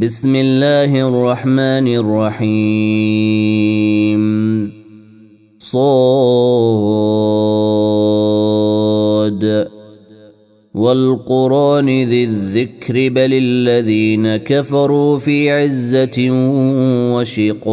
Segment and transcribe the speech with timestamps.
[0.00, 4.22] بسم الله الرحمن الرحيم.
[5.60, 5.86] صاد.
[10.74, 16.30] والقرآن ذي الذكر بل الذين كفروا في عزة
[17.14, 17.72] وشقاق.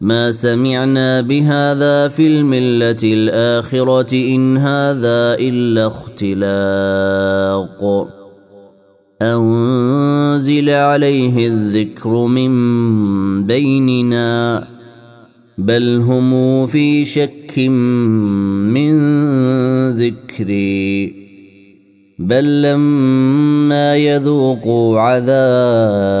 [0.00, 7.00] ما سمعنا بهذا في الملة الآخرة إن هذا إلا اختلاق.
[9.22, 14.66] أنزل عليه الذكر من بيننا
[15.58, 18.90] بل هم في شك من
[19.90, 21.20] ذكري.
[22.18, 26.20] بل لما يذوقوا عذاب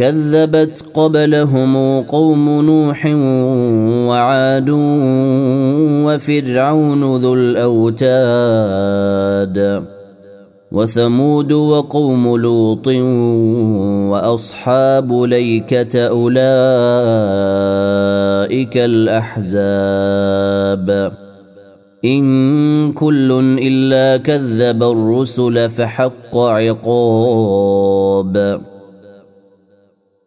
[0.00, 3.06] كذبت قبلهم قوم نوح
[4.08, 4.70] وعاد
[6.06, 8.24] وفرعون ذو الأوتاد
[10.72, 12.86] وثمود وقوم لوط
[14.12, 16.36] وأصحاب ليكة أولئك
[18.76, 20.10] الأحزاب.
[22.04, 27.50] إن كل إلا كذب الرسل فحق عقاب.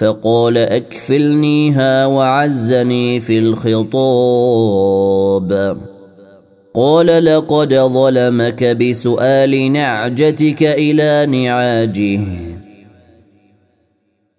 [0.00, 3.90] فقال اكفلنيها وعزني في الخطاب.
[6.74, 12.49] قال لقد ظلمك بسؤال نعجتك إلى نعاجه.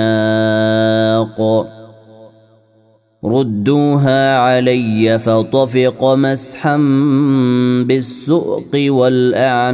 [3.25, 6.77] ردوها علي فطفق مسحا
[7.87, 9.73] بالسؤق والأعناق.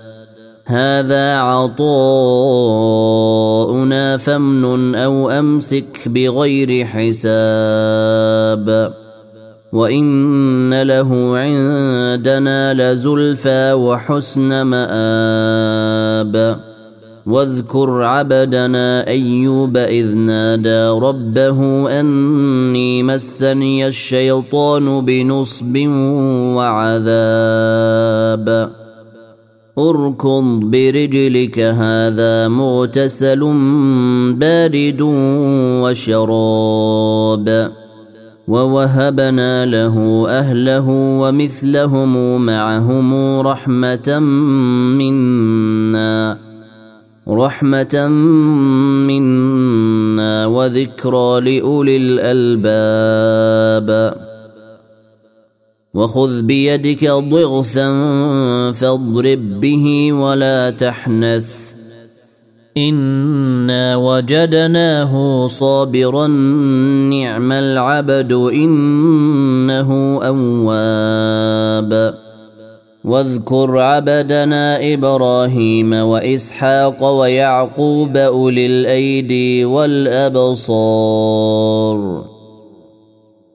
[0.71, 1.81] هذا عطاؤنا
[4.17, 8.93] فامنن أو أمسك بغير حساب.
[9.73, 16.59] وإن له عندنا لزلفى وحسن مآب.
[17.25, 25.77] واذكر عبدنا أيوب إذ نادى ربه أني مسني الشيطان بنصب
[26.55, 28.71] وعذاب.
[29.77, 33.39] اركض برجلك هذا مغتسل
[34.35, 35.01] بارد
[35.81, 37.71] وشراب.
[38.47, 44.19] ووهبنا له أهله ومثلهم معهم رحمة
[44.99, 46.37] منا
[47.29, 48.07] رحمة
[49.07, 53.91] منا وذكرى لأولي الألباب.
[55.93, 57.87] وخذ بيدك ضغثا
[58.71, 61.71] فاضرب به ولا تحنث.
[62.77, 66.27] إنا وجدناه صابرا
[67.07, 72.15] نعم العبد إنه أواب.
[73.03, 80.71] واذكر عبدنا إبراهيم وإسحاق ويعقوب أولي الأيدي والأبصار.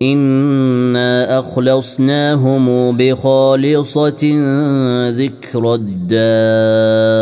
[0.03, 4.23] انا اخلصناهم بخالصه
[5.11, 7.17] ذكر الدار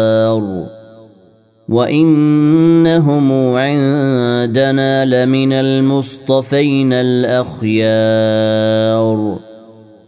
[1.69, 8.05] وانهم عندنا لمن المصطفين الاخيار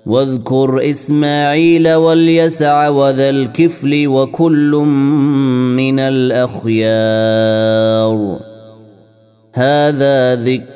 [0.06, 4.70] واذكر اسماعيل واليسع وذا الكفل وكل
[5.76, 7.36] من الاخيار
[9.52, 10.75] هذا ذكر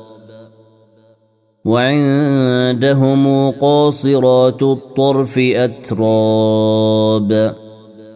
[1.65, 7.55] وعندهم قاصرات الطرف أتراب.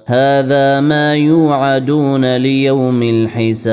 [0.05, 3.65] هذا ما يوعدون ليوم الحساب.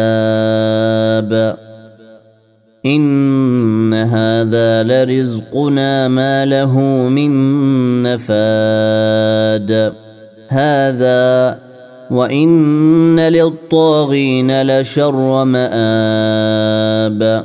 [2.87, 7.33] إن هذا لرزقنا ما له من
[8.03, 9.93] نفاد.
[10.49, 11.59] هذا
[12.11, 17.45] وإن للطاغين لشر مآب.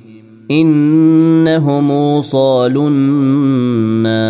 [0.51, 4.21] إنهم صالوا النار.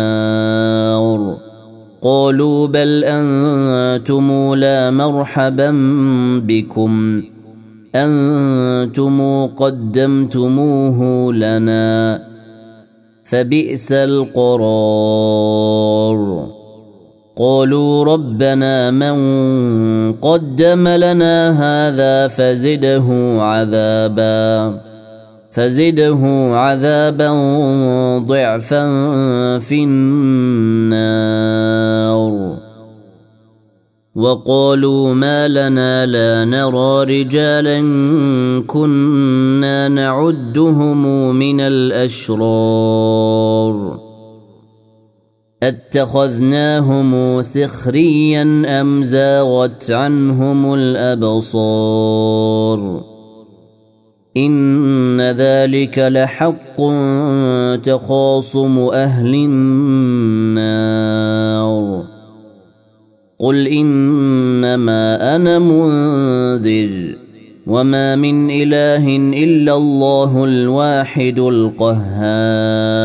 [2.02, 5.70] قالوا بل أنتم لا مرحبا
[6.46, 7.22] بكم.
[7.94, 12.22] أنتم قدمتموه لنا.
[13.24, 14.62] فبئس القرار.
[17.36, 19.16] قالوا ربنا من
[20.12, 24.91] قدم لنا هذا فزده عذابا.
[25.52, 26.20] فزده
[26.56, 27.28] عذابا
[28.18, 28.88] ضعفا
[29.58, 31.12] في النار.
[34.14, 37.80] وقالوا ما لنا لا نرى رجالا
[38.66, 42.92] كنا نعدهم من الأشرار.
[45.62, 51.92] أتخذناهم سخريا أم زاغت عنهم الأبصار؟
[54.36, 56.76] إن ذلك لحق
[57.84, 60.82] تخاصم أهل النار.
[63.38, 67.16] قل إنما أنا منذر
[67.66, 73.02] وما من إله إلا الله الواحد القهار.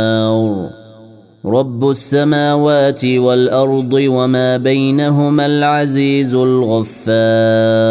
[1.45, 7.87] رب السماوات والأرض وما بينهما العزيز الغفار.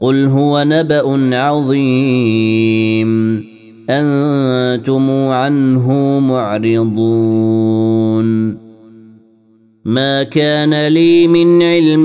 [0.00, 3.44] قل هو نبا عظيم.
[3.90, 7.46] أنتم عنه معرضون.
[9.84, 12.04] ما كان لي من علم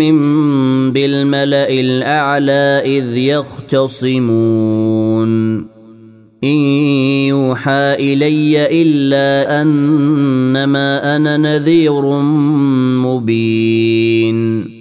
[0.91, 4.41] بالملا الاعلى اذ يختصمون.
[6.43, 6.57] ان
[7.27, 12.21] يوحى الي الا انما أنا نذير
[13.05, 14.80] مبين.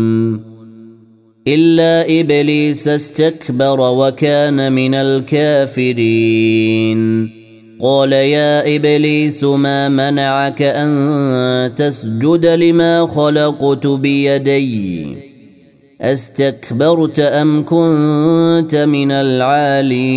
[1.48, 6.20] إلا إبليس استكبر وكان من الكافرين.
[7.80, 15.16] قال يا إبليس ما منعك أن تسجد لما خلقت بيدي؟
[16.00, 20.16] أستكبرت أم كنت من العالين؟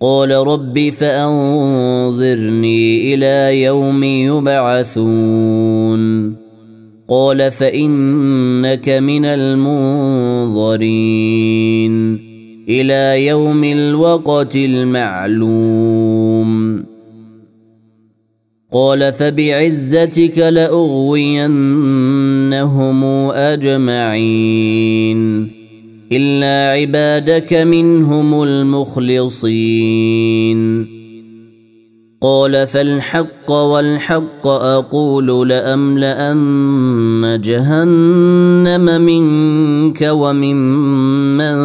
[0.00, 6.32] قال رب فأنظرني إلى يوم يبعثون.
[7.08, 10.66] قال فإنك من المنظرين.
[12.68, 15.96] إلى يوم الوقت المعلوم.
[18.72, 25.55] قال فبعزتك لأغوينهم أجمعين.
[26.12, 29.46] إلا عبادك منهم المخلصين.
[32.20, 41.56] قال فالحق والحق أقول لأملأن جهنم منك وممن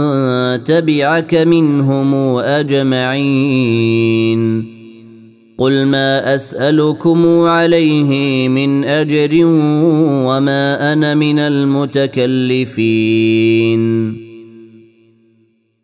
[0.64, 3.92] تبعك منهم أجمعين.
[5.58, 9.46] قل ما أسألكم عليه من أجر
[10.26, 12.32] وما أنا من المتكلفين.